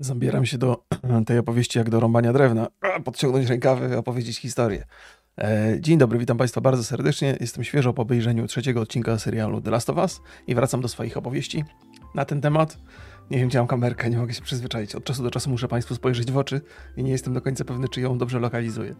[0.00, 0.84] Zabieram się do
[1.26, 2.68] tej opowieści jak do rąbania drewna.
[3.04, 4.84] Podciągnąć rękawy, opowiedzieć historię.
[5.38, 7.36] E, dzień dobry, witam Państwa bardzo serdecznie.
[7.40, 11.16] Jestem świeżo po obejrzeniu trzeciego odcinka serialu The Last of Us i wracam do swoich
[11.16, 11.64] opowieści
[12.14, 12.78] na ten temat.
[13.30, 14.94] Nie wiem, gdzie mam kamerkę, nie mogę się przyzwyczaić.
[14.94, 16.60] Od czasu do czasu muszę Państwu spojrzeć w oczy
[16.96, 18.94] i nie jestem do końca pewny, czy ją dobrze lokalizuję.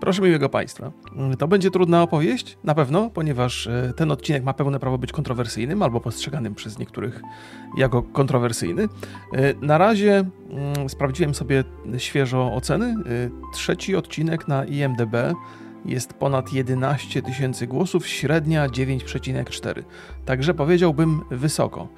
[0.00, 0.92] Proszę miłego Państwa.
[1.38, 5.82] To będzie trudna opowieść, na pewno, ponieważ e, ten odcinek ma pełne prawo być kontrowersyjnym
[5.82, 7.22] albo postrzeganym przez niektórych
[7.78, 8.82] jako kontrowersyjny.
[8.82, 8.86] E,
[9.60, 11.64] na razie mm, sprawdziłem sobie
[11.98, 12.86] świeżo oceny.
[12.86, 12.94] E,
[13.54, 15.16] trzeci odcinek na IMDb
[15.84, 19.82] jest ponad 11 tysięcy głosów, średnia 9,4.
[20.24, 21.88] Także powiedziałbym wysoko.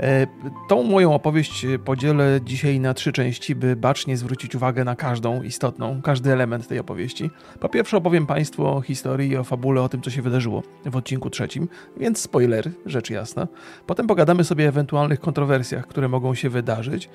[0.00, 0.26] E,
[0.68, 6.02] tą moją opowieść podzielę dzisiaj na trzy części, by bacznie zwrócić uwagę na każdą istotną,
[6.02, 7.30] każdy element tej opowieści.
[7.60, 10.96] Po pierwsze opowiem Państwu o historii i o fabule, o tym, co się wydarzyło w
[10.96, 13.48] odcinku trzecim, więc spoiler, rzecz jasna.
[13.86, 17.10] Potem pogadamy sobie o ewentualnych kontrowersjach, które mogą się wydarzyć.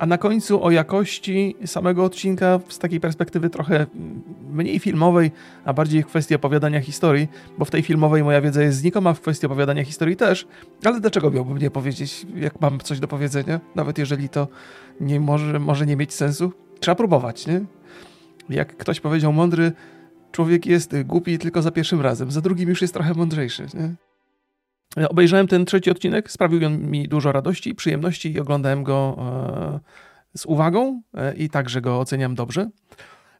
[0.00, 3.86] A na końcu o jakości samego odcinka z takiej perspektywy trochę
[4.50, 5.30] mniej filmowej,
[5.64, 9.20] a bardziej w kwestii opowiadania historii, bo w tej filmowej moja wiedza jest znikoma, w
[9.20, 10.46] kwestii opowiadania historii też,
[10.84, 14.48] ale dlaczego miałbym nie powiedzieć, jak mam coś do powiedzenia, nawet jeżeli to
[15.00, 16.52] nie może, może nie mieć sensu?
[16.80, 17.60] Trzeba próbować, nie?
[18.48, 19.72] Jak ktoś powiedział mądry,
[20.32, 23.94] człowiek jest głupi tylko za pierwszym razem, za drugim już jest trochę mądrzejszy, nie?
[25.08, 29.16] Obejrzałem ten trzeci odcinek, sprawił on mi dużo radości i przyjemności i oglądałem go
[30.34, 32.70] e, z uwagą e, i także go oceniam dobrze.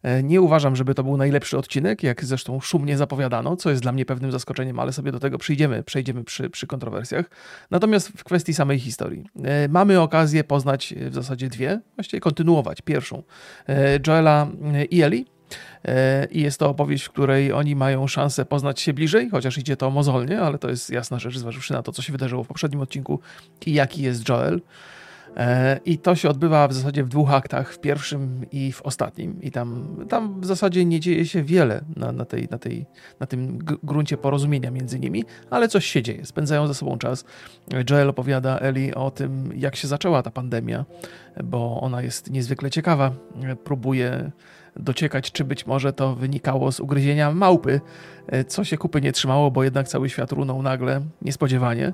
[0.03, 3.93] E, nie uważam, żeby to był najlepszy odcinek, jak zresztą szumnie zapowiadano, co jest dla
[3.93, 7.31] mnie pewnym zaskoczeniem, ale sobie do tego przyjdziemy, przejdziemy przy, przy kontrowersjach.
[7.71, 9.25] Natomiast w kwestii samej historii.
[9.69, 12.83] Mamy okazję poznać w zasadzie dwie, właściwie kontynuować.
[12.83, 13.23] Pierwszą
[14.07, 14.49] Joela
[14.91, 15.27] i Eli,
[15.85, 19.77] E, i jest to opowieść, w której oni mają szansę poznać się bliżej, chociaż idzie
[19.77, 22.81] to mozolnie, ale to jest jasna rzecz, zważywszy na to, co się wydarzyło w poprzednim
[22.81, 23.21] odcinku
[23.67, 24.61] i jaki jest Joel.
[25.37, 29.43] E, I to się odbywa w zasadzie w dwóch aktach, w pierwszym i w ostatnim.
[29.43, 32.87] I tam, tam w zasadzie nie dzieje się wiele na, na, tej, na, tej,
[33.21, 36.27] na tym gruncie porozumienia między nimi, ale coś się dzieje.
[36.27, 37.25] Spędzają ze sobą czas.
[37.91, 40.85] Joel opowiada Eli o tym, jak się zaczęła ta pandemia,
[41.45, 43.13] bo ona jest niezwykle ciekawa.
[43.65, 44.31] Próbuje
[44.77, 47.81] dociekać, czy być może to wynikało z ugryzienia małpy,
[48.27, 51.93] e, co się kupy nie trzymało, bo jednak cały świat runął nagle, niespodziewanie.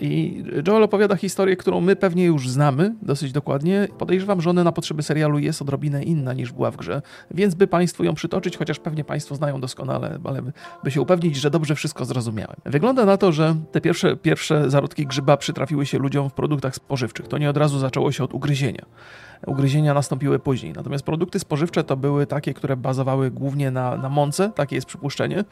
[0.00, 3.88] I Joel opowiada historię, którą my pewnie już znamy dosyć dokładnie.
[3.98, 7.66] Podejrzewam, że ona na potrzeby serialu jest odrobinę inna niż była w grze, więc by
[7.66, 10.42] Państwu ją przytoczyć, chociaż pewnie Państwo znają doskonale, ale
[10.84, 12.56] by się upewnić, że dobrze wszystko zrozumiałem.
[12.64, 17.28] Wygląda na to, że te pierwsze, pierwsze zarodki grzyba przytrafiły się ludziom w produktach spożywczych.
[17.28, 18.84] To nie od razu zaczęło się od ugryzienia
[19.46, 20.72] ugryzienia nastąpiły później.
[20.72, 25.44] Natomiast produkty spożywcze to były takie, które bazowały głównie na, na mące, takie jest przypuszczenie.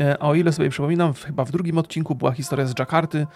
[0.00, 3.26] E, a o ile sobie przypominam, chyba w drugim odcinku była historia z Jakarty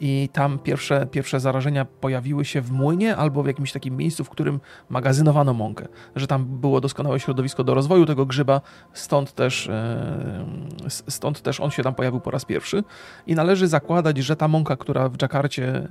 [0.00, 4.30] i tam pierwsze, pierwsze zarażenia pojawiły się w młynie albo w jakimś takim miejscu, w
[4.30, 5.88] którym magazynowano mąkę.
[6.16, 8.60] Że tam było doskonałe środowisko do rozwoju tego grzyba,
[8.92, 10.44] stąd też, e,
[10.88, 12.84] stąd też on się tam pojawił po raz pierwszy.
[13.26, 15.88] I należy zakładać, że ta mąka, która w Jakarcie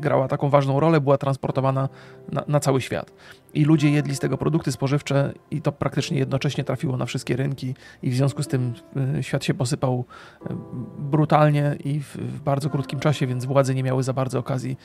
[0.00, 1.88] grała taką ważną rolę, była transportowana
[2.32, 3.12] na, na cały świat.
[3.54, 7.74] I ludzie jedli z tego produkty spożywcze i to praktycznie jednocześnie trafiło na wszystkie rynki
[8.02, 8.72] i w związku z tym
[9.18, 10.04] y, świat się posypał
[10.50, 10.54] y,
[10.98, 14.76] brutalnie i w, w bardzo krótkim czasie, więc władze nie miały za bardzo okazji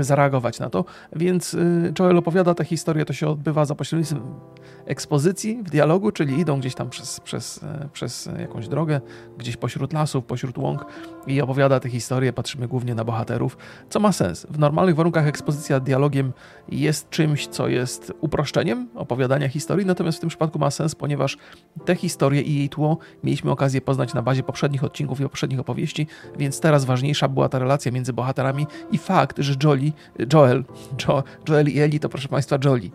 [0.00, 0.84] zareagować na to.
[1.16, 4.22] Więc y, Joel opowiada tę historię, to się odbywa za pośrednictwem
[4.86, 7.60] ekspozycji w dialogu, czyli idą gdzieś tam przez, przez,
[7.92, 9.00] przez jakąś drogę,
[9.38, 10.86] gdzieś pośród lasów, pośród łąk
[11.26, 13.56] i opowiada tę historię, patrzymy głównie na bohaterów,
[13.90, 14.46] co ma sens.
[14.50, 16.32] W normalnych warunkach ekspozycja dialogiem
[16.68, 21.36] jest czymś, co jest uproszczeniem opowiadania historii, natomiast w tym przypadku ma sens, ponieważ
[21.84, 26.06] tę historię i jej tło mieliśmy okazję poznać na bazie poprzednich odcinków i poprzednich opowieści,
[26.38, 29.92] więc teraz ważniejsza była ta relacja między bohaterami i fakt, że Jolie,
[30.32, 30.64] Joel,
[31.08, 32.90] jo, Joel i Eli to proszę Państwa Jolie,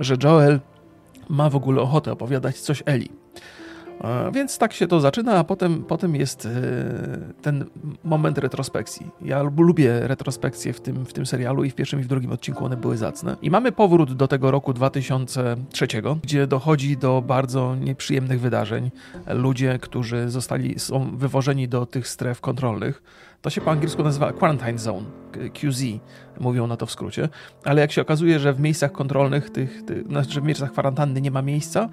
[0.00, 0.60] że Joel
[1.28, 3.25] ma w ogóle ochotę opowiadać coś Eli.
[4.32, 6.50] Więc tak się to zaczyna, a potem, potem jest e,
[7.42, 7.64] ten
[8.04, 9.10] moment retrospekcji.
[9.22, 12.64] Ja lubię retrospekcje w tym, w tym serialu i w pierwszym i w drugim odcinku
[12.64, 13.36] one były zacne.
[13.42, 15.86] I mamy powrót do tego roku 2003,
[16.22, 18.90] gdzie dochodzi do bardzo nieprzyjemnych wydarzeń.
[19.26, 23.02] Ludzie, którzy zostali, są wywożeni do tych stref kontrolnych,
[23.42, 25.06] to się po angielsku nazywa Quarantine Zone,
[25.54, 25.82] QZ,
[26.40, 27.28] mówią na to w skrócie,
[27.64, 31.30] ale jak się okazuje, że w miejscach kontrolnych, tych, tych znaczy w miejscach kwarantanny nie
[31.30, 31.88] ma miejsca,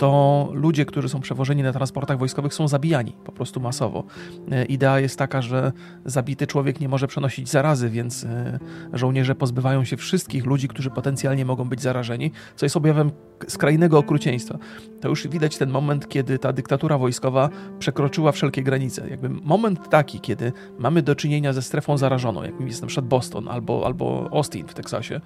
[0.00, 4.04] to ludzie, którzy są przewożeni na transportach wojskowych, są zabijani po prostu masowo.
[4.50, 5.72] E, idea jest taka, że
[6.04, 8.58] zabity człowiek nie może przenosić zarazy, więc e,
[8.92, 13.10] żołnierze pozbywają się wszystkich ludzi, którzy potencjalnie mogą być zarażeni, co jest objawem
[13.48, 14.58] skrajnego okrucieństwa.
[15.00, 17.48] To już widać ten moment, kiedy ta dyktatura wojskowa
[17.78, 19.10] przekroczyła wszelkie granice.
[19.10, 23.48] Jakby moment taki, kiedy mamy do czynienia ze strefą zarażoną, jakim jest na przykład Boston
[23.48, 25.20] albo, albo Austin w Teksasie,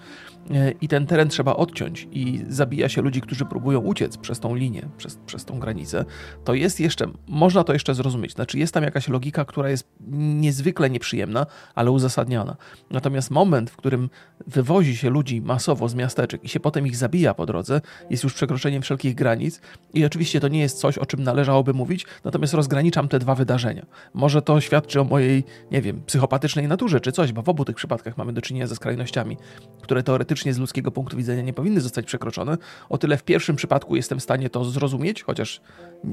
[0.51, 4.55] e, i ten teren trzeba odciąć i zabija się ludzi, którzy próbują uciec przez tą
[4.55, 4.64] linię,
[4.97, 6.05] przez, przez tą granicę,
[6.45, 8.33] to jest jeszcze, można to jeszcze zrozumieć.
[8.33, 12.57] Znaczy jest tam jakaś logika, która jest niezwykle nieprzyjemna, ale uzasadniona.
[12.91, 14.11] Natomiast moment, w którym
[14.47, 17.81] wywozi się ludzi masowo z miasteczek i się potem ich zabija po drodze,
[18.11, 19.61] jest już przekroczeniem wszelkich granic
[19.95, 23.87] i oczywiście to nie jest coś, o czym należałoby mówić, natomiast rozgraniczam te dwa wydarzenia.
[24.15, 27.77] Może to świadczy o mojej, nie wiem, psychopatycznej naturze czy coś, bo w obu tych
[27.77, 29.37] przypadkach mamy do czynienia ze skrajnościami,
[29.83, 32.59] które teoretycznie z ludzkiego punktu widzenia nie powinny zostać przekroczone.
[32.89, 35.61] O tyle w pierwszym przypadku jestem w stanie to zrozumieć, chociaż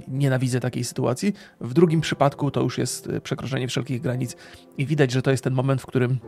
[0.08, 1.34] nienawidzę takiej sytuacji.
[1.62, 4.36] W drugim przypadku to już jest e, przekroczenie wszelkich granic
[4.78, 6.20] i widać, że to jest ten moment, w którym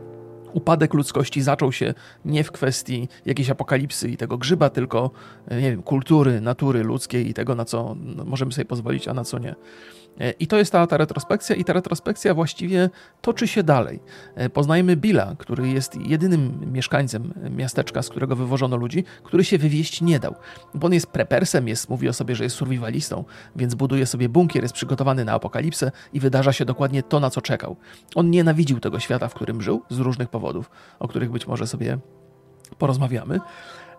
[0.52, 1.94] upadek ludzkości zaczął się
[2.24, 5.10] nie w kwestii jakiejś apokalipsy i tego grzyba, tylko
[5.48, 9.14] e, nie wiem, kultury, natury ludzkiej i tego, na co no, możemy sobie pozwolić, a
[9.14, 9.54] na co nie.
[10.20, 12.90] E, I to jest ta, ta retrospekcja, i ta retrospekcja właściwie
[13.20, 14.00] toczy się dalej.
[14.34, 20.02] E, poznajmy Billa, który jest jedynym mieszkańcem miasteczka, z którego wywożono ludzi, który się wywieźć
[20.02, 20.34] nie dał.
[20.74, 23.24] Bo on jest prepersem, jest, mówi o sobie, że jest survivalistą,
[23.56, 27.40] więc buduje sobie bunkier, jest przygotowany na apokalipsę i wydarza się dokładnie to, na co
[27.40, 27.76] czekał.
[28.14, 31.98] On nienawidził tego świata, w którym żył, z różnych powodów, o których być może sobie
[32.78, 33.40] porozmawiamy.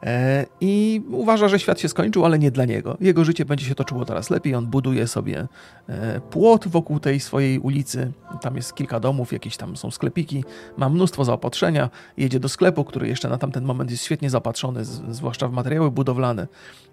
[0.05, 2.97] E, I uważa, że świat się skończył, ale nie dla niego.
[3.01, 4.55] Jego życie będzie się toczyło teraz lepiej.
[4.55, 5.47] On buduje sobie
[5.89, 8.11] e, płot wokół tej swojej ulicy.
[8.41, 10.43] Tam jest kilka domów, jakieś tam są sklepiki.
[10.77, 11.89] Ma mnóstwo zaopatrzenia.
[12.17, 16.47] Jedzie do sklepu, który jeszcze na tamten moment jest świetnie zaopatrzony, zwłaszcza w materiały budowlane.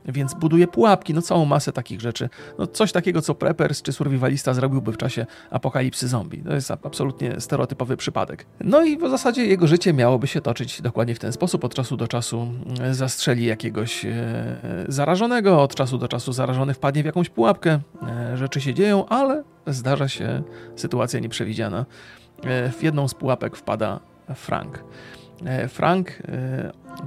[0.05, 2.29] Więc buduje pułapki, no całą masę takich rzeczy.
[2.59, 6.43] No coś takiego, co preppers czy survivalista zrobiłby w czasie apokalipsy zombie.
[6.43, 8.47] To jest absolutnie stereotypowy przypadek.
[8.61, 11.65] No i w zasadzie jego życie miałoby się toczyć dokładnie w ten sposób.
[11.65, 12.49] Od czasu do czasu
[12.81, 14.11] e, zastrzeli jakiegoś e,
[14.89, 17.81] zarażonego, od czasu do czasu zarażony wpadnie w jakąś pułapkę.
[18.09, 20.43] E, rzeczy się dzieją, ale zdarza się
[20.77, 21.87] sytuacja nieprzewidziana.
[22.73, 24.01] W jedną z pułapek wpada
[24.35, 24.85] Frank.
[25.69, 26.23] Frank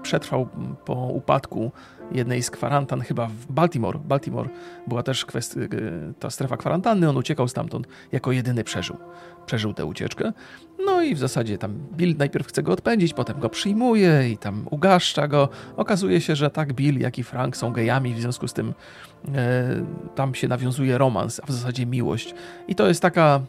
[0.01, 0.47] przetrwał
[0.85, 1.71] po upadku
[2.11, 3.99] jednej z kwarantan, chyba w Baltimore.
[3.99, 4.49] Baltimore
[4.87, 5.59] była też kwestia,
[6.19, 8.97] ta strefa kwarantanny, on uciekał stamtąd, jako jedyny przeżył.
[9.45, 10.33] Przeżył tę ucieczkę.
[10.85, 14.67] No i w zasadzie tam Bill najpierw chce go odpędzić, potem go przyjmuje i tam
[14.71, 15.49] ugaszcza go.
[15.77, 18.73] Okazuje się, że tak Bill, jak i Frank są gejami, w związku z tym
[19.35, 19.85] e,
[20.15, 22.35] tam się nawiązuje romans, a w zasadzie miłość.
[22.67, 23.41] I to jest taka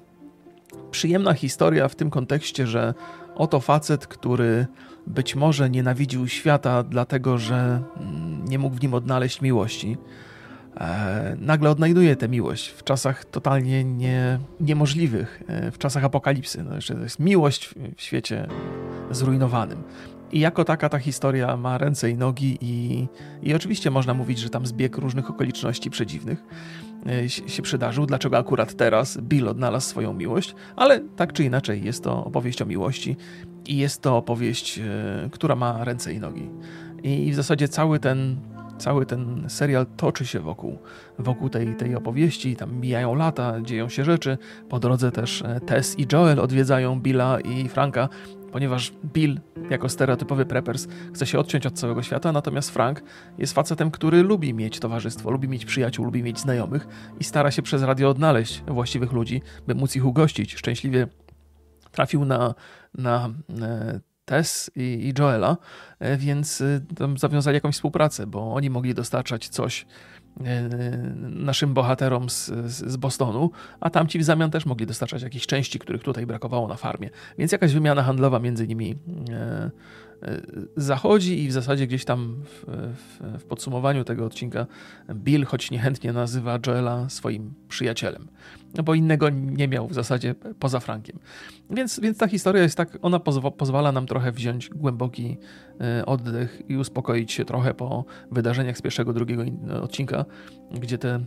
[0.90, 2.94] przyjemna historia w tym kontekście, że
[3.34, 4.66] oto facet, który
[5.06, 9.96] być może nienawidził świata, dlatego że mm, nie mógł w nim odnaleźć miłości.
[10.80, 16.64] E, nagle odnajduje tę miłość w czasach totalnie nie, niemożliwych, e, w czasach apokalipsy.
[16.64, 18.46] No, to jest miłość w świecie
[19.10, 19.82] zrujnowanym.
[20.32, 23.06] I jako taka ta historia ma ręce i nogi, i,
[23.42, 26.44] i oczywiście można mówić, że tam zbieg różnych okoliczności przedziwnych
[27.06, 28.06] e, się przydarzył.
[28.06, 32.66] Dlaczego akurat teraz Bill odnalazł swoją miłość, ale tak czy inaczej jest to opowieść o
[32.66, 33.16] miłości
[33.68, 36.50] i jest to opowieść, e, która ma ręce i nogi.
[37.02, 38.36] I w zasadzie cały ten,
[38.78, 40.78] cały ten serial toczy się wokół,
[41.18, 42.56] wokół tej, tej opowieści.
[42.56, 44.38] Tam mijają lata, dzieją się rzeczy.
[44.68, 48.08] Po drodze też e, Tess i Joel odwiedzają Billa i Franka,
[48.52, 49.40] ponieważ Bill,
[49.70, 53.02] jako stereotypowy preppers, chce się odciąć od całego świata, natomiast Frank
[53.38, 56.88] jest facetem, który lubi mieć towarzystwo, lubi mieć przyjaciół, lubi mieć znajomych
[57.20, 60.54] i stara się przez radio odnaleźć właściwych ludzi, by móc ich ugościć.
[60.54, 61.06] Szczęśliwie
[61.92, 62.54] trafił na,
[62.98, 63.30] na
[63.62, 65.56] e, Tess i, Joela,
[65.98, 66.80] e, więc e,
[67.16, 69.86] zawiązali jakąś współpracę, bo oni mogli dostarczać coś
[71.30, 76.02] naszym bohaterom z, z, Bostonu, a tamci w zamian też mogli dostarczać jakieś części, których
[76.02, 77.10] tutaj brakowało na farmie.
[77.38, 78.98] Więc jakaś wymiana handlowa między nimi
[80.76, 82.64] zachodzi i w zasadzie gdzieś tam w,
[82.96, 84.66] w, w, podsumowaniu tego odcinka
[85.14, 88.28] Bill, choć niechętnie nazywa Joela swoim przyjacielem,
[88.74, 91.18] no bo innego nie miał w zasadzie poza Frankiem.
[91.70, 95.36] Więc, więc ta historia jest tak, ona pozwa, pozwala nam trochę wziąć głęboki
[95.80, 99.42] e, oddech i uspokoić się trochę po wydarzeniach z pierwszego, drugiego
[99.82, 100.24] odcinka,
[100.80, 101.20] gdzie te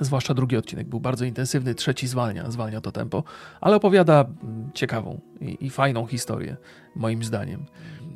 [0.00, 3.24] Zwłaszcza drugi odcinek był bardzo intensywny, trzeci zwalnia, zwalnia to tempo,
[3.60, 6.56] ale opowiada mm, ciekawą i, i, fajną historię.
[6.96, 7.64] moim zdaniem.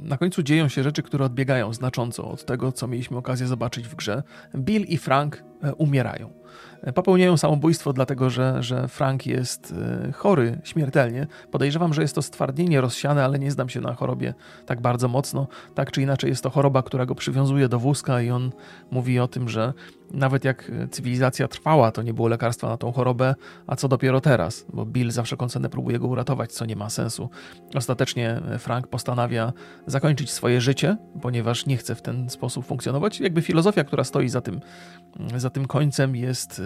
[0.01, 3.95] Na końcu dzieją się rzeczy, które odbiegają znacząco od tego, co mieliśmy okazję zobaczyć w
[3.95, 4.23] grze.
[4.57, 6.31] Bill i Frank e, umierają
[6.95, 9.75] popełniają samobójstwo, dlatego że, że Frank jest
[10.09, 11.27] e, chory śmiertelnie.
[11.51, 14.35] Podejrzewam, że jest to stwardnienie rozsiane, ale nie znam się na chorobie
[14.67, 15.47] tak bardzo mocno.
[15.75, 18.53] Tak czy inaczej, jest to choroba, która go przywiązuje do wózka, i on
[18.91, 19.73] mówi o tym, że
[20.11, 23.35] nawet jak cywilizacja trwała, to nie było lekarstwa na tą chorobę,
[23.67, 26.91] a co dopiero teraz, bo Bill za wszelką cenę próbuje go uratować, co nie ma
[26.91, 27.31] sensu.
[27.75, 29.53] Ostatecznie Frank postanawia
[29.87, 33.21] zakończyć swoje życie, ponieważ nie chce w ten sposób funkcjonować.
[33.21, 34.61] Jakby filozofia, która stoi za tym,
[35.37, 36.63] za tym końcem, jest y,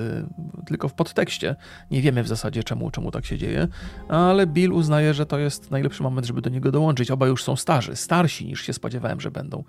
[0.67, 1.57] tylko w podtekście.
[1.91, 3.69] Nie wiemy w zasadzie, czemu, czemu tak się dzieje,
[4.09, 7.11] ale Bill uznaje, że to jest najlepszy moment, żeby do niego dołączyć.
[7.11, 9.65] Obaj już są starzy, starsi niż się spodziewałem, że będą.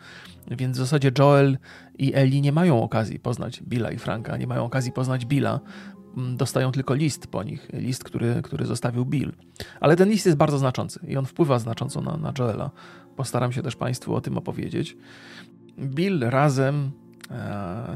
[0.51, 1.57] Więc w zasadzie Joel
[1.97, 5.59] i Ellie nie mają okazji poznać Billa i Franka, nie mają okazji poznać Billa.
[6.17, 9.31] Mm, dostają tylko list po nich, list, który, który zostawił Bill.
[9.79, 12.71] Ale ten list jest bardzo znaczący i on wpływa znacząco na, na Joela.
[13.15, 14.97] Postaram się też Państwu o tym opowiedzieć.
[15.79, 16.91] Bill razem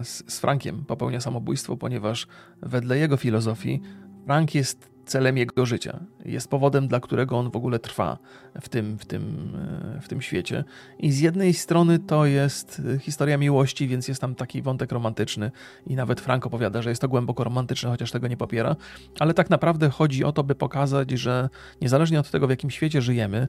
[0.04, 2.28] z, z Frankiem popełnia samobójstwo, ponieważ
[2.62, 3.82] wedle jego filozofii
[4.26, 6.00] Frank jest celem jego życia.
[6.26, 8.18] Jest powodem, dla którego on w ogóle trwa
[8.62, 9.58] w tym, w tym,
[10.02, 10.64] w tym świecie.
[11.00, 15.52] I z jednej strony to jest historia miłości, więc jest tam taki wątek romantyczny
[15.88, 18.76] i nawet Frank opowiada, że jest to głęboko romantyczne, chociaż tego nie popiera,
[19.20, 21.50] ale tak naprawdę chodzi o to, by pokazać, że
[21.82, 23.48] niezależnie od tego, w jakim świecie żyjemy,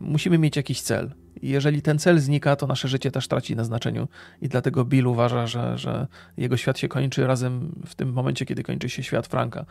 [0.00, 1.14] musimy mieć jakiś cel.
[1.42, 4.08] Jeżeli ten cel znika, to nasze życie też traci na znaczeniu.
[4.42, 8.62] I dlatego Bill uważa, że, że jego świat się kończy razem w tym momencie, kiedy
[8.62, 9.64] kończy się świat Franka.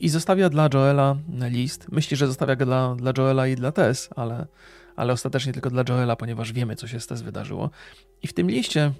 [0.00, 1.16] I zostawia dla Joela
[1.50, 1.88] list.
[1.92, 4.46] Myśli, że zostawia go dla, dla Joela i dla Tess, ale,
[4.96, 7.70] ale ostatecznie tylko dla Joela, ponieważ wiemy, co się z Tess wydarzyło.
[8.22, 8.92] I w tym liście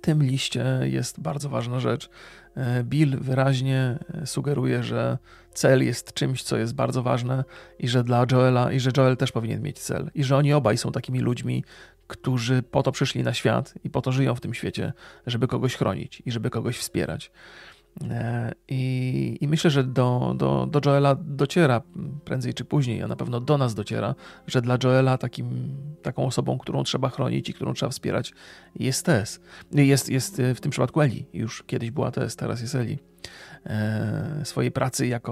[0.00, 2.10] w tym liście jest bardzo ważna rzecz.
[2.56, 5.18] E, Bill wyraźnie e, sugeruje, że
[5.54, 7.44] cel jest czymś, co jest bardzo ważne
[7.78, 10.10] i że dla Joela, i że Joel też powinien mieć cel.
[10.14, 11.64] I że oni obaj są takimi ludźmi,
[12.06, 14.92] którzy po to przyszli na świat i po to żyją w tym świecie,
[15.26, 17.30] żeby kogoś chronić i żeby kogoś wspierać.
[18.10, 21.82] E, I, I, myślę, że do, do, do Joela dociera
[22.24, 24.14] prędzej czy później, a na pewno do nas dociera,
[24.46, 28.32] że dla Joela takim, taką osobą, którą trzeba chronić i którą trzeba wspierać,
[28.74, 29.40] jest Tess.
[29.72, 31.26] Jest, jest w tym przypadku Eli.
[31.32, 32.98] Już kiedyś była Tess, teraz jest Eli.
[33.66, 35.30] E, swojej pracy jako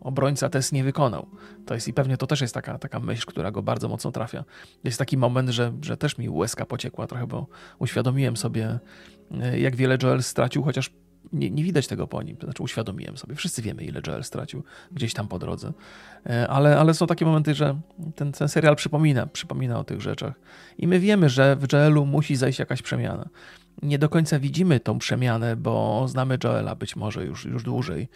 [0.00, 1.26] obrońca Tess nie wykonał.
[1.66, 4.44] To jest i pewnie to też jest taka, taka myśl, która go bardzo mocno trafia.
[4.84, 7.46] Jest taki moment, że, że też mi łezka pociekła trochę, bo
[7.78, 8.78] uświadomiłem sobie,
[9.40, 10.90] e, jak wiele Joel stracił, chociaż
[11.32, 12.36] nie, nie, widać tego po nim.
[12.36, 13.34] To znaczy, uświadomiłem sobie.
[13.34, 15.72] Wszyscy wiemy, ile Joel stracił gdzieś tam po drodze.
[16.26, 17.80] E, ale, ale są takie momenty, że
[18.14, 20.34] ten, ten serial przypomina, przypomina o tych rzeczach.
[20.78, 23.28] I my wiemy, że w Joelu musi zajść jakaś przemiana.
[23.82, 28.08] Nie do końca widzimy tą przemianę, bo znamy Joela być może już, już dłużej.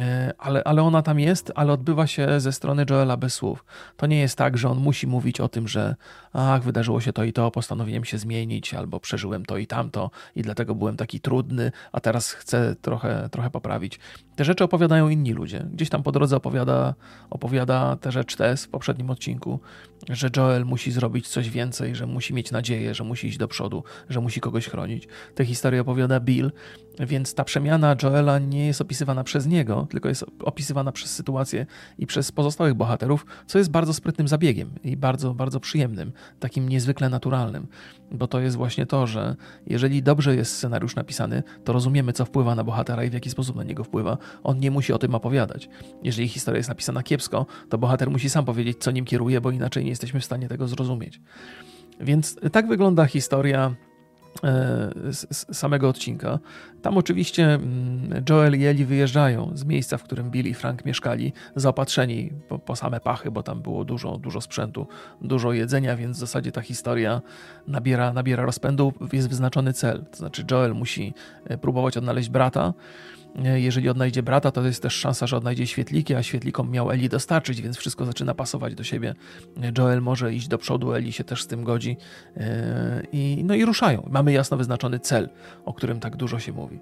[0.00, 3.64] E, ale, ale ona tam jest, ale odbywa się ze strony Joela bez słów.
[3.96, 5.96] To nie jest tak, że on musi mówić o tym, że
[6.32, 10.42] ach, wydarzyło się to i to, postanowiłem się zmienić, albo przeżyłem to i tamto i
[10.42, 13.98] dlatego byłem taki trudny, a teraz chcę trochę, trochę poprawić.
[14.36, 15.66] Te rzeczy opowiadają inni ludzie.
[15.72, 16.94] Gdzieś tam po drodze opowiada,
[17.30, 19.60] opowiada te rzecz Tess w poprzednim odcinku,
[20.08, 23.84] że Joel musi zrobić coś więcej, że musi mieć nadzieję, że musi iść do przodu,
[24.08, 25.08] że musi kogoś chronić.
[25.34, 26.52] Te historie opowiada Bill,
[27.00, 31.66] więc ta przemiana Joela nie jest opisywana przez niego, tylko jest opisywana przez sytuację
[31.98, 37.08] i przez pozostałych bohaterów, co jest bardzo sprytnym zabiegiem i bardzo, bardzo przyjemnym, takim niezwykle
[37.08, 37.66] naturalnym,
[38.12, 42.54] bo to jest właśnie to, że jeżeli dobrze jest scenariusz napisany, to rozumiemy, co wpływa
[42.54, 44.18] na bohatera i w jaki sposób na niego wpływa.
[44.42, 45.68] On nie musi o tym opowiadać.
[46.02, 49.84] Jeżeli historia jest napisana kiepsko, to bohater musi sam powiedzieć, co nim kieruje, bo inaczej
[49.84, 51.20] nie jesteśmy w stanie tego zrozumieć.
[52.00, 53.74] Więc tak wygląda historia
[54.44, 56.38] E, z samego odcinka.
[56.82, 61.32] Tam oczywiście mm, Joel i Eli wyjeżdżają z miejsca, w którym Bill i Frank mieszkali,
[61.56, 64.86] zaopatrzeni po, po, same pachy, bo tam było dużo, dużo sprzętu,
[65.20, 67.22] dużo jedzenia, więc w zasadzie ta historia
[67.66, 70.04] nabiera, nabiera rozpędu, jest wyznaczony cel.
[70.10, 72.74] To znaczy Joel musi e, próbować odnaleźć brata,
[73.19, 73.19] E,
[73.54, 77.62] jeżeli odnajdzie brata, to jest też szansa, że odnajdzie świetliki, a świetlikom miał Eli dostarczyć,
[77.62, 79.14] więc wszystko zaczyna pasować do siebie.
[79.78, 81.96] Joel może iść do przodu, Eli się też z tym godzi.
[82.36, 84.08] E, I, no i ruszają.
[84.10, 85.28] Mamy jasno wyznaczony cel,
[85.64, 86.78] o którym tak dużo się mówi.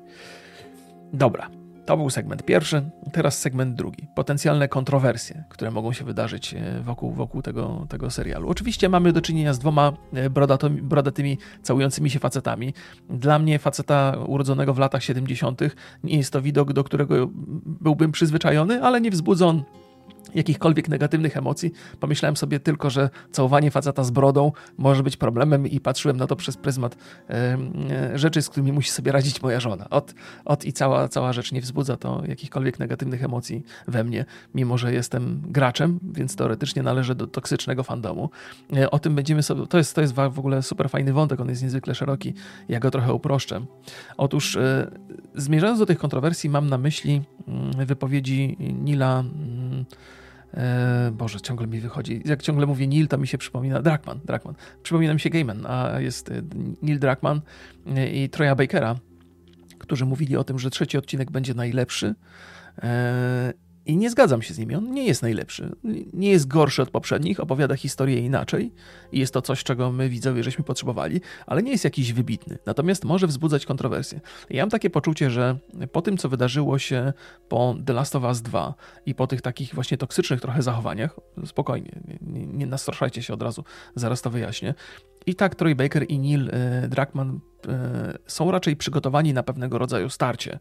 [1.12, 1.50] Dobra,
[1.88, 4.08] to był segment pierwszy, teraz segment drugi.
[4.14, 8.48] Potencjalne kontrowersje, które mogą się wydarzyć e, wokół, wokół tego, tego serialu.
[8.48, 10.30] Oczywiście mamy do czynienia z dwoma e,
[10.82, 12.74] brodatymi, całującymi się facetami.
[13.10, 15.60] Dla mnie faceta urodzonego w latach 70.
[16.04, 17.30] nie jest to widok, do którego
[17.66, 19.62] byłbym przyzwyczajony, ale nie wzbudza on
[20.34, 21.72] jakichkolwiek negatywnych emocji.
[22.00, 26.36] Pomyślałem sobie tylko, że całowanie faceta z brodą może być problemem i patrzyłem na to
[26.36, 26.96] przez pryzmat
[27.30, 27.58] e,
[28.18, 29.90] rzeczy, z którymi musi sobie radzić moja żona.
[29.90, 34.78] Od, od i cała, cała rzecz nie wzbudza to jakichkolwiek negatywnych emocji we mnie, mimo
[34.78, 38.30] że jestem graczem, więc teoretycznie należę do toksycznego fandomu.
[38.76, 41.48] E, o tym będziemy sobie, to jest, to jest w ogóle super fajny wątek, on
[41.48, 42.34] jest niezwykle szeroki,
[42.68, 43.60] ja go trochę uproszczę.
[44.16, 44.90] Otóż e,
[45.34, 49.84] zmierzając do tych kontrowersji mam na myśli mm, wypowiedzi Nila mm,
[50.58, 52.22] E, Boże, ciągle mi wychodzi.
[52.24, 54.20] Jak ciągle mówię Neil, to mi się przypomina Drakman.
[54.24, 54.54] Drakman.
[54.82, 56.42] Przypomina mi się Gaiman, a jest e,
[56.82, 57.40] Neil Drakman
[57.86, 58.96] e, i Troya Bakera,
[59.78, 62.14] którzy mówili o tym, że trzeci odcinek będzie najlepszy.
[63.88, 64.74] I nie zgadzam się z nimi.
[64.74, 65.76] On nie jest najlepszy.
[66.12, 68.72] Nie jest gorszy od poprzednich, opowiada historię inaczej
[69.12, 72.58] i jest to coś, czego my widzowie żeśmy potrzebowali, ale nie jest jakiś wybitny.
[72.66, 74.20] Natomiast może wzbudzać kontrowersje.
[74.50, 75.58] Ja mam takie poczucie, że
[75.92, 77.12] po tym, co wydarzyło się
[77.48, 78.74] po The Last of Us 2
[79.06, 83.64] i po tych takich właśnie toksycznych trochę zachowaniach, spokojnie, nie, nie nastraszajcie się od razu,
[83.94, 84.74] zaraz to wyjaśnię,
[85.28, 90.08] i tak Troy Baker i Neil e, Druckmann e, są raczej przygotowani na pewnego rodzaju
[90.10, 90.58] starcie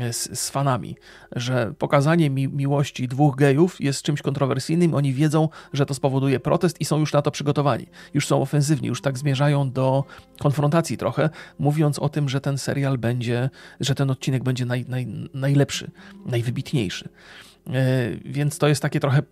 [0.00, 0.96] e, z, z fanami,
[1.36, 6.80] że pokazanie mi, miłości dwóch gejów jest czymś kontrowersyjnym, oni wiedzą, że to spowoduje protest
[6.80, 7.86] i są już na to przygotowani.
[8.14, 10.04] Już są ofensywni, już tak zmierzają do
[10.40, 15.06] konfrontacji trochę, mówiąc o tym, że ten serial będzie, że ten odcinek będzie naj, naj,
[15.34, 15.90] najlepszy,
[16.26, 17.08] najwybitniejszy.
[18.24, 19.22] Więc to jest takie trochę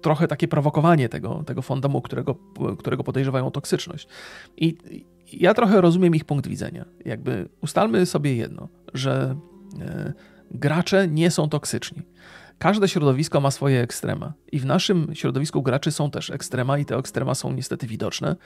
[0.00, 2.34] trochę takie prowokowanie tego, tego fandomu, którego,
[2.78, 4.08] którego podejrzewają o toksyczność.
[4.56, 4.76] I
[5.32, 6.84] ja trochę rozumiem ich punkt widzenia.
[7.04, 9.36] Jakby ustalmy sobie jedno, że
[9.80, 10.12] e,
[10.50, 12.02] gracze nie są toksyczni.
[12.60, 16.96] Każde środowisko ma swoje ekstrema i w naszym środowisku graczy są też ekstrema i te
[16.96, 18.36] ekstrema są niestety widoczne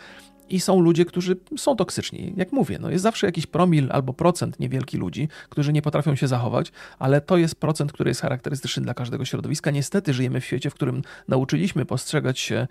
[0.48, 2.34] i są ludzie, którzy są toksyczni.
[2.36, 6.28] Jak mówię, no jest zawsze jakiś promil albo procent niewielki ludzi, którzy nie potrafią się
[6.28, 9.70] zachować, ale to jest procent, który jest charakterystyczny dla każdego środowiska.
[9.70, 12.66] Niestety żyjemy w świecie, w którym nauczyliśmy postrzegać się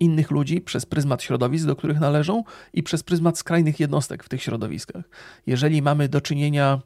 [0.00, 4.42] innych ludzi przez pryzmat środowisk, do których należą i przez pryzmat skrajnych jednostek w tych
[4.42, 5.04] środowiskach.
[5.46, 6.80] Jeżeli mamy do czynienia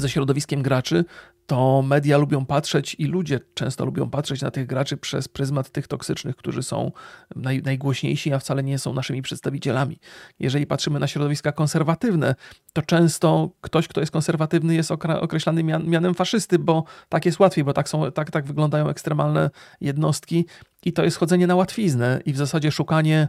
[0.00, 1.04] ze środowiskiem graczy,
[1.46, 5.88] to media lubią patrzeć i ludzie często lubią patrzeć na tych graczy przez pryzmat tych
[5.88, 6.92] toksycznych, którzy są
[7.36, 9.98] naj, najgłośniejsi, a wcale nie są naszymi przedstawicielami.
[10.38, 12.34] Jeżeli patrzymy na środowiska konserwatywne,
[12.72, 17.64] to często ktoś, kto jest konserwatywny, jest określany mian, mianem faszysty, bo tak jest łatwiej,
[17.64, 20.46] bo tak, są, tak, tak wyglądają ekstremalne jednostki
[20.84, 23.28] i to jest chodzenie na łatwiznę i w zasadzie szukanie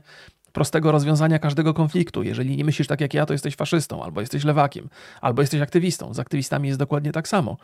[0.56, 2.24] prostego rozwiązania każdego konfliktu.
[2.24, 4.90] Jeżeli nie myślisz tak jak ja, to jesteś faszystą, albo jesteś lewakiem,
[5.22, 6.14] albo jesteś aktywistą.
[6.14, 7.58] Z aktywistami jest dokładnie tak samo,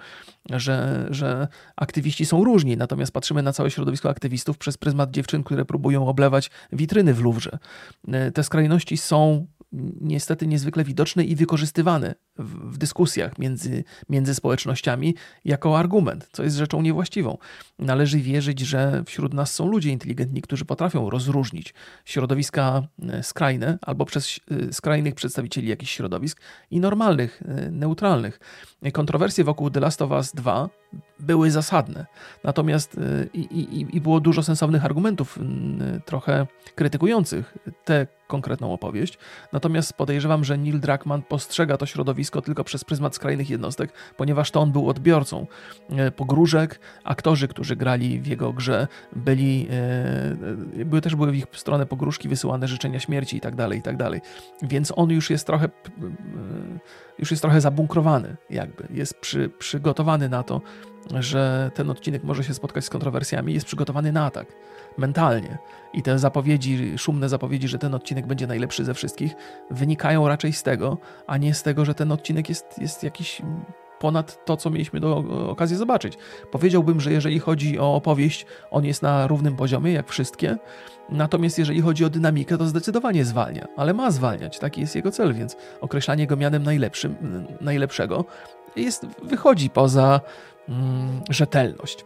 [0.50, 5.66] że, że aktywiści są różni, natomiast patrzymy na całe środowisko aktywistów przez pryzmat dziewczyn, które
[5.66, 7.58] próbują oblewać witryny w Luwrze.
[8.34, 9.48] Te skrajności są
[10.02, 16.56] niestety niezwykle widoczne i wykorzystywane w, w, dyskusjach między, między społecznościami jako argument, co jest
[16.56, 17.38] rzeczą niewłaściwą.
[17.80, 21.74] Należy wierzyć, że wśród nas są ludzie inteligentni, którzy potrafią rozróżnić
[22.06, 28.40] środowiska e, skrajne albo przez e, skrajnych przedstawicieli jakichś środowisk i normalnych, e, neutralnych.
[28.94, 30.81] Kontrowersje wokół The Last of Us 2
[31.20, 32.06] były zasadne.
[32.44, 33.00] Natomiast
[33.34, 35.40] i, i, i było dużo sensownych argumentów,
[36.06, 39.18] trochę krytykujących tę konkretną opowieść.
[39.54, 44.60] Natomiast podejrzewam, że Neil Druckmann postrzega to środowisko tylko przez pryzmat skrajnych jednostek, ponieważ to
[44.60, 45.48] on był odbiorcą
[45.90, 46.80] e, pogróżek.
[47.04, 49.68] Aktorzy, którzy grali w jego grze, byli,
[50.80, 53.82] e, były też były w ich stronę pogróżki, wysyłane życzenia śmierci i tak dalej, i
[53.82, 54.22] tak dalej.
[54.62, 55.70] Więc on już jest trochę
[57.20, 58.88] już jest trochę zabunkrowany, jakby.
[58.90, 60.62] Jest przy, przygotowany na to,
[61.20, 64.48] że ten odcinek może się spotkać z kontrowersjami, jest przygotowany na atak
[64.98, 65.58] mentalnie.
[65.94, 69.34] I te zapowiedzi, szumne zapowiedzi, że ten odcinek będzie najlepszy ze wszystkich,
[69.72, 73.42] wynikają raczej z tego, a nie z tego, że ten odcinek jest, jest jakiś
[74.00, 75.18] ponad to, co mieliśmy do
[75.50, 76.18] okazji zobaczyć.
[76.52, 80.58] Powiedziałbym, że jeżeli chodzi o opowieść, on jest na równym poziomie, jak wszystkie,
[81.10, 85.34] natomiast jeżeli chodzi o dynamikę, to zdecydowanie zwalnia, ale ma zwalniać, taki jest jego cel,
[85.34, 87.16] więc określanie go mianem najlepszym,
[87.62, 88.26] najlepszego
[88.76, 90.22] jest, wychodzi poza
[90.70, 92.06] mm, rzetelność.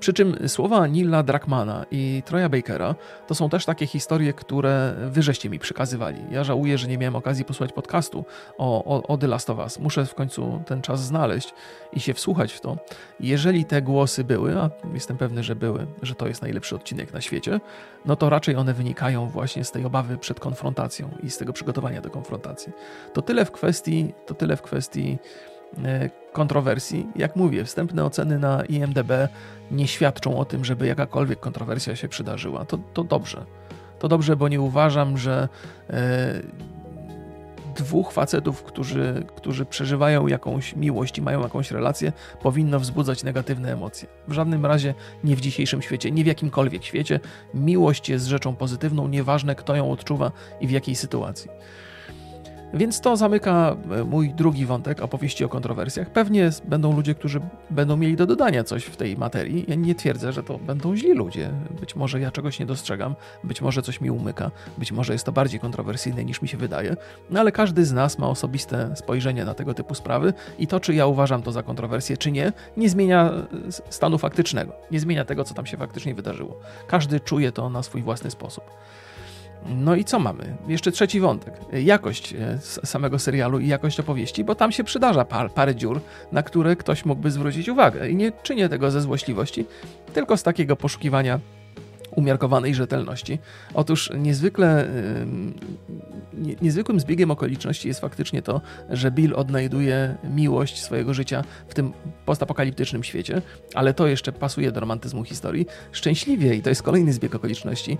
[0.00, 2.94] Przy czym słowa Nila Druckmana i Troya Bakera
[3.26, 6.20] to są też takie historie, które wyżeście mi przekazywali.
[6.30, 8.24] Ja żałuję, że nie miałem okazji posłuchać podcastu
[8.58, 9.78] o, o, o The Last of Us.
[9.78, 11.54] Muszę w końcu ten czas znaleźć
[11.92, 12.76] i się wsłuchać w to.
[13.20, 17.20] Jeżeli te głosy były, a jestem pewny, że były, że to jest najlepszy odcinek na
[17.20, 17.60] świecie,
[18.04, 22.00] no to raczej one wynikają właśnie z tej obawy przed konfrontacją i z tego przygotowania
[22.00, 22.72] do konfrontacji.
[23.12, 25.18] To tyle w kwestii, to tyle w kwestii
[26.32, 27.06] kontrowersji.
[27.16, 29.12] Jak mówię, wstępne oceny na IMDB
[29.70, 32.64] nie świadczą o tym, żeby jakakolwiek kontrowersja się przydarzyła.
[32.64, 33.44] To, to dobrze.
[33.98, 35.48] To dobrze, bo nie uważam, że
[35.90, 36.42] e,
[37.76, 44.08] dwóch facetów, którzy, którzy przeżywają jakąś miłość i mają jakąś relację, powinno wzbudzać negatywne emocje.
[44.28, 47.20] W żadnym razie nie w dzisiejszym świecie, nie w jakimkolwiek świecie.
[47.54, 51.50] Miłość jest rzeczą pozytywną, nieważne kto ją odczuwa i w jakiej sytuacji.
[52.74, 56.10] Więc to zamyka e, mój drugi wątek opowieści o kontrowersjach.
[56.10, 59.64] Pewnie będą ludzie, którzy będą mieli do dodania coś w tej materii.
[59.68, 61.50] Ja nie twierdzę, że to będą źli ludzie.
[61.80, 65.32] Być może ja czegoś nie dostrzegam, być może coś mi umyka, być może jest to
[65.32, 66.96] bardziej kontrowersyjne niż mi się wydaje,
[67.30, 70.94] no ale każdy z nas ma osobiste spojrzenie na tego typu sprawy i to, czy
[70.94, 75.44] ja uważam to za kontrowersję, czy nie, nie zmienia e, stanu faktycznego, nie zmienia tego,
[75.44, 76.60] co tam się faktycznie wydarzyło.
[76.86, 78.64] Każdy czuje to na swój własny sposób.
[79.68, 80.56] No i co mamy?
[80.68, 81.54] Jeszcze trzeci wątek.
[81.72, 86.00] Jakość e, samego serialu i jakość opowieści, bo tam się przydarza par, parę dziur,
[86.32, 88.08] na które ktoś mógłby zwrócić uwagę.
[88.10, 89.66] I nie czynię tego ze złośliwości,
[90.12, 91.40] tylko z takiego poszukiwania
[92.16, 93.38] umiarkowanej rzetelności.
[93.74, 94.88] Otóż niezwykle,
[96.62, 101.92] niezwykłym zbiegiem okoliczności jest faktycznie to, że Bill odnajduje miłość swojego życia w tym
[102.24, 103.42] postapokaliptycznym świecie,
[103.74, 105.66] ale to jeszcze pasuje do romantyzmu historii.
[105.92, 107.98] Szczęśliwie, i to jest kolejny zbieg okoliczności,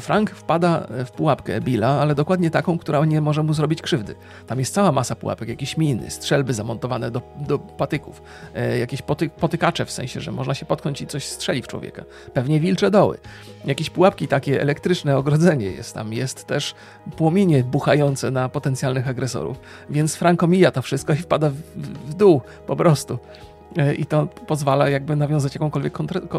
[0.00, 4.14] Frank wpada w pułapkę Billa, ale dokładnie taką, która nie może mu zrobić krzywdy.
[4.46, 8.22] Tam jest cała masa pułapek, jakieś miny, strzelby zamontowane do, do patyków,
[8.54, 12.04] e, jakieś poty, potykacze w sensie, że można się potknąć i coś strzeli w człowieka.
[12.34, 13.18] Pewnie wilcze doły
[13.66, 16.74] jakieś pułapki takie elektryczne, ogrodzenie jest tam, jest też
[17.16, 19.60] płomienie buchające na potencjalnych agresorów.
[19.90, 21.54] Więc Franco mija to wszystko i wpada w,
[22.10, 23.18] w dół po prostu.
[23.76, 25.92] E, I to pozwala jakby nawiązać jakąkolwiek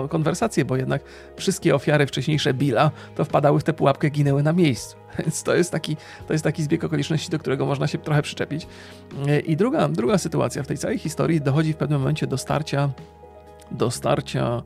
[0.09, 1.01] konwersację, bo jednak
[1.35, 4.95] wszystkie ofiary wcześniejsze Billa to wpadały w tę pułapkę, ginęły na miejscu.
[5.19, 8.67] Więc to jest taki, to jest taki zbieg okoliczności, do którego można się trochę przyczepić.
[9.27, 12.89] E, I druga, druga sytuacja w tej całej historii dochodzi w pewnym momencie do starcia,
[13.71, 14.63] do starcia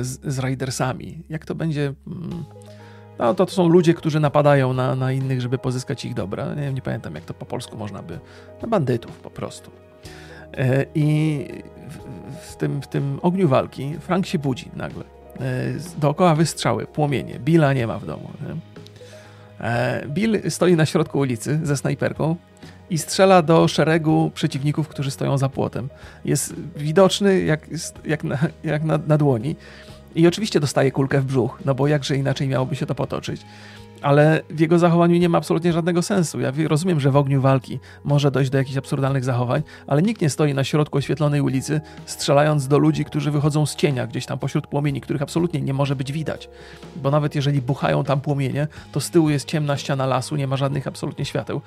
[0.00, 1.22] z, z Raidersami.
[1.28, 1.94] Jak to będzie...
[2.06, 2.44] Mm,
[3.18, 6.54] no to, to są ludzie, którzy napadają na, na innych, żeby pozyskać ich dobra.
[6.54, 8.18] Nie, nie pamiętam, jak to po polsku można by...
[8.62, 9.70] Na bandytów po prostu.
[10.52, 11.46] E, I
[11.88, 15.04] w, w, tym, w tym ogniu walki Frank się budzi nagle.
[15.40, 15.40] E,
[15.98, 17.38] dookoła wystrzały, płomienie.
[17.38, 18.30] Billa nie ma w domu.
[18.42, 18.54] Nie?
[20.08, 22.36] Bill stoi na środku ulicy ze snajperką
[22.90, 25.88] i strzela do szeregu przeciwników, którzy stoją za płotem.
[26.24, 27.66] Jest widoczny jak,
[28.04, 29.56] jak, na, jak na, na dłoni.
[30.14, 33.40] I oczywiście dostaje kulkę w brzuch, no bo jakże inaczej miałoby się to potoczyć
[34.04, 36.40] ale w jego zachowaniu nie ma absolutnie żadnego sensu.
[36.40, 40.30] Ja rozumiem, że w ogniu walki może dojść do jakichś absurdalnych zachowań, ale nikt nie
[40.30, 44.66] stoi na środku oświetlonej ulicy, strzelając do ludzi, którzy wychodzą z cienia gdzieś tam pośród
[44.66, 46.48] płomieni, których absolutnie nie może być widać.
[46.96, 50.56] Bo nawet jeżeli buchają tam płomienie, to z tyłu jest ciemna ściana lasu, nie ma
[50.56, 51.60] żadnych absolutnie świateł.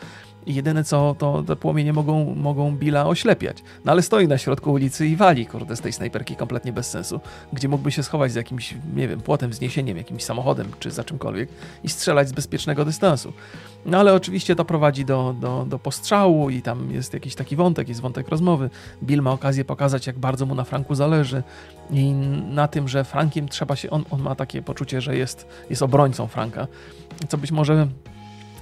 [0.48, 3.64] I jedyne co, to te płomienie mogą, mogą Billa oślepiać.
[3.86, 7.20] No ale stoi na środku ulicy i wali, kurde, z tej snajperki kompletnie bez sensu,
[7.54, 11.50] gdzie mógłby się schować z jakimś, nie wiem, płotem, wzniesieniem, jakimś samochodem, czy za czymkolwiek
[11.84, 13.34] i strzelać z bezpiecznego dystansu.
[13.86, 17.90] No ale oczywiście to prowadzi do, do, do postrzału i tam jest jakiś taki wątek,
[17.90, 18.70] jest wątek rozmowy.
[19.04, 21.44] Bill ma okazję pokazać, jak bardzo mu na Franku zależy
[21.92, 22.12] i
[22.50, 26.28] na tym, że Frankiem trzeba się, on, on ma takie poczucie, że jest, jest obrońcą
[26.28, 26.68] Franka,
[27.30, 27.88] co być może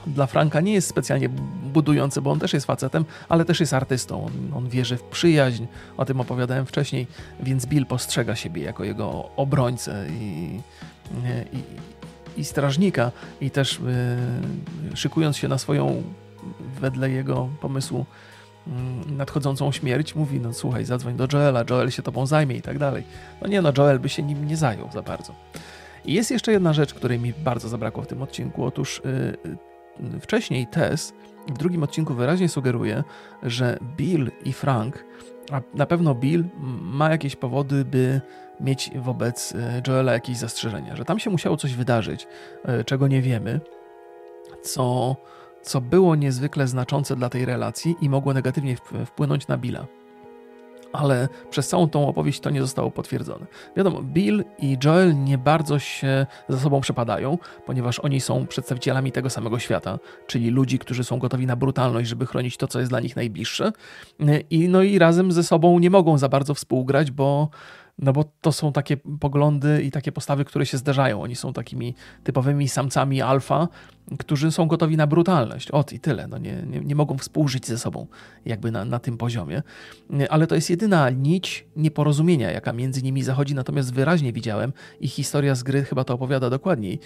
[0.08, 1.30] dla Franka nie jest specjalnie
[1.74, 4.26] budujący, bo on też jest facetem, ale też jest artystą.
[4.26, 5.66] On, on, wierzy w przyjaźń,
[5.98, 7.08] o tym opowiadałem wcześniej,
[7.40, 10.60] więc Bill postrzega siebie jako jego obrońcę i,
[11.54, 13.80] i, i strażnika i też
[14.92, 16.04] yy, szykując się na swoją,
[16.82, 18.06] wedle jego pomysłu,
[18.68, 18.74] yy,
[19.12, 23.04] nadchodzącą śmierć, mówi, no słuchaj, zadzwoń do Joela, Joel się tobą zajmie i tak dalej.
[23.42, 25.34] No nie no, Joel by się nim nie zajął za bardzo.
[26.06, 28.66] I jest jeszcze jedna rzecz, której mi bardzo zabrakło w tym odcinku.
[28.66, 29.02] Otóż
[29.46, 29.58] yy,
[30.22, 31.14] wcześniej Tess
[31.48, 33.04] w drugim odcinku wyraźnie sugeruje,
[33.44, 35.06] że Bill i Frank,
[35.52, 36.46] a na pewno Bill
[36.82, 38.22] ma jakieś powody, by
[38.60, 42.28] mieć wobec e, Joela jakieś zastrzeżenia, że tam się musiało coś wydarzyć,
[42.66, 43.60] e, czego nie wiemy,
[44.62, 45.16] co,
[45.62, 49.86] co było niezwykle znaczące dla tej relacji i mogło negatywnie wpłynąć na Billa
[50.98, 53.46] ale przez całą tą opowieść to nie zostało potwierdzone.
[53.78, 59.30] Wiadomo, Bill i Joel nie bardzo się ze sobą przepadają, ponieważ oni są przedstawicielami tego
[59.30, 63.00] samego świata, czyli ludzi, którzy są gotowi na brutalność, żeby chronić to, co jest dla
[63.00, 63.72] nich najbliższe.
[64.50, 67.50] I, no i razem ze sobą nie mogą za bardzo współgrać, bo
[68.00, 71.22] no bo to są takie poglądy i takie postawy, które się zdarzają.
[71.22, 73.68] Oni są takimi typowymi samcami alfa,
[74.20, 75.72] którzy są gotowi na brutalność.
[75.72, 76.28] Ot i tyle.
[76.28, 78.08] No nie, nie, nie mogą współżyć ze sobą
[78.46, 79.64] jakby na, na tym poziomie.
[80.30, 83.56] Ale to jest jedyna nić nieporozumienia, jaka między nimi zachodzi.
[83.56, 87.00] Natomiast wyraźnie widziałem i historia z gry chyba to opowiada dokładniej.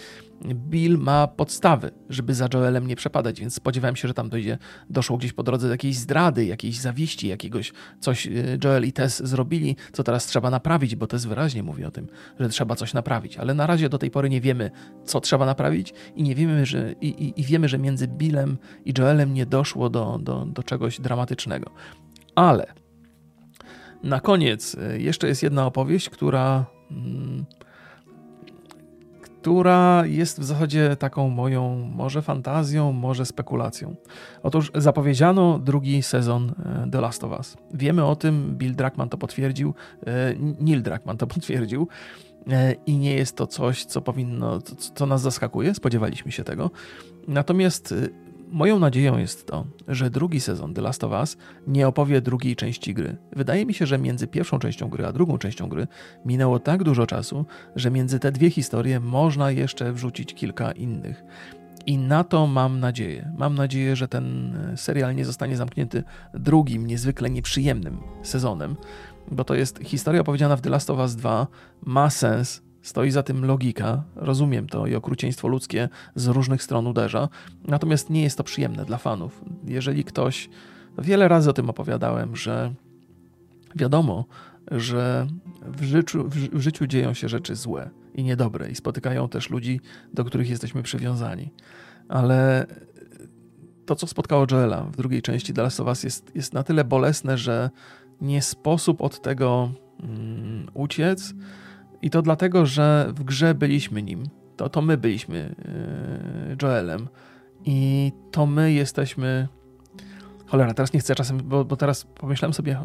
[0.46, 4.58] Bill ma podstawy, żeby za Joelem nie przepadać, więc spodziewałem się, że tam dojdzie,
[4.90, 9.24] doszło gdzieś po drodze do jakiejś zdrady, jakiejś zawiści, jakiegoś coś y, Joel i Tess
[9.24, 12.08] zrobili, co teraz trzeba naprawić, bo Tess wyraźnie mówi o tym,
[12.40, 13.38] że trzeba coś naprawić.
[13.38, 14.72] Ale na razie do tej pory nie wiemy,
[15.06, 18.94] co trzeba naprawić i nie wiemy, że i, i, i wiemy, że między Billem i
[18.98, 21.72] Joelem nie doszło do, do, do czegoś dramatycznego.
[22.36, 22.74] Ale
[24.04, 27.46] na koniec e, jeszcze jest jedna opowieść, która, mm,
[29.22, 33.96] która jest w zasadzie taką moją może fantazją, może spekulacją.
[34.44, 36.52] Otóż zapowiedziano drugi sezon
[36.86, 37.58] e, The Last of Us.
[37.74, 39.74] Wiemy o tym, Bill Druckmann to potwierdził,
[40.08, 41.88] e, Neil Druckmann to potwierdził
[42.86, 44.62] i nie jest to coś, co powinno,
[44.96, 46.72] co nas zaskakuje, spodziewaliśmy się tego.
[47.28, 47.94] Natomiast
[48.52, 52.94] Moją nadzieją jest to, że drugi sezon The Last of Us nie opowie drugiej części
[52.94, 53.18] gry.
[53.36, 55.88] Wydaje mi się, że między pierwszą częścią gry a drugą częścią gry
[56.26, 61.24] minęło tak dużo czasu, że między te dwie historie można jeszcze wrzucić kilka innych.
[61.86, 63.32] I na to mam nadzieję.
[63.38, 68.76] Mam nadzieję, że ten serial nie zostanie zamknięty drugim, niezwykle nieprzyjemnym sezonem,
[69.32, 71.48] bo to jest historia opowiedziana w The Last of Us 2,
[71.86, 77.30] ma sens, Stoi za tym logika, rozumiem to i okrucieństwo ludzkie z różnych stron uderza,
[77.68, 79.42] natomiast nie jest to przyjemne dla fanów.
[79.66, 80.50] Jeżeli ktoś,
[80.98, 82.74] wiele razy o tym opowiadałem, że
[83.76, 84.26] wiadomo,
[84.72, 85.28] że
[85.62, 89.82] w życiu, w życiu dzieją się rzeczy złe i niedobre i spotykają też ludzi,
[90.14, 91.54] do których jesteśmy przywiązani.
[92.10, 92.68] Ale
[93.86, 96.84] to, co spotkało Joela w drugiej części The Last of Us jest, jest na tyle
[96.84, 97.70] bolesne, że
[98.22, 99.72] nie sposób od tego
[100.04, 101.34] mm, uciec,
[102.02, 104.24] i to dlatego, że w grze byliśmy nim.
[104.58, 105.56] To, to my byliśmy
[106.50, 107.08] yy, Joelem.
[107.66, 109.48] I to my jesteśmy.
[110.50, 112.80] Cholera, teraz nie chcę czasem, bo, bo, teraz pomyślałem sobie,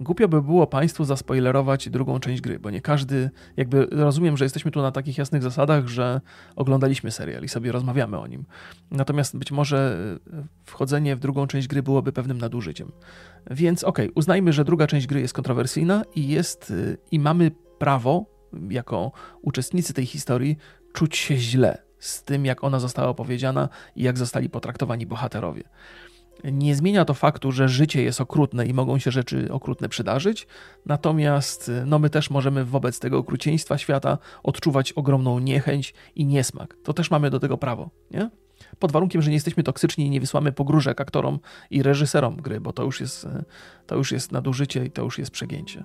[0.00, 4.70] głupio by było Państwu zaspoilerować drugą część gry, bo nie każdy, jakby rozumiem, że jesteśmy
[4.70, 6.20] tu na takich jasnych zasadach, że
[6.56, 8.44] oglądaliśmy serial i sobie rozmawiamy o nim.
[8.90, 12.92] Natomiast być może yy, wchodzenie w drugą część gry byłoby pewnym nadużyciem.
[13.50, 17.50] Więc okej, okay, uznajmy, że druga część gry jest kontrowersyjna i jest, yy, i mamy
[17.78, 18.26] prawo
[18.70, 20.56] jako uczestnicy tej historii
[20.92, 25.62] czuć się źle z tym, jak ona została opowiedziana i jak zostali potraktowani bohaterowie.
[26.44, 30.46] Nie zmienia to faktu, że życie jest okrutne i mogą się rzeczy okrutne przydarzyć,
[30.86, 36.76] natomiast no, my też możemy wobec tego okrucieństwa świata odczuwać ogromną niechęć i niesmak.
[36.84, 38.30] To też mamy do tego prawo, nie?
[38.82, 41.38] Pod warunkiem, że nie jesteśmy toksyczni i nie wysłamy pogróżek aktorom
[41.70, 43.26] i reżyserom gry, bo to już jest,
[43.86, 45.84] to już jest nadużycie i to już jest przegięcie.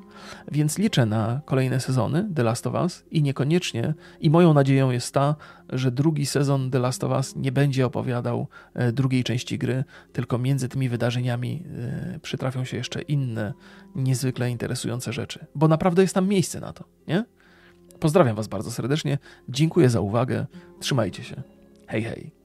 [0.51, 5.13] Więc liczę na kolejne sezony The Last of Us i niekoniecznie, i moją nadzieją jest
[5.13, 5.35] ta,
[5.69, 9.83] że drugi sezon The Last of Us nie będzie opowiadał e, drugiej części gry,
[10.13, 11.63] tylko między tymi wydarzeniami
[12.15, 13.53] e, przytrafią się jeszcze inne,
[13.95, 17.25] niezwykle interesujące rzeczy, bo naprawdę jest tam miejsce na to, nie?
[17.99, 19.17] Pozdrawiam Was bardzo serdecznie,
[19.49, 20.45] dziękuję za uwagę,
[20.79, 21.43] trzymajcie się.
[21.87, 22.36] Hej, hej.